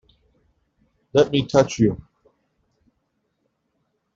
[1.13, 2.01] Let me touch you!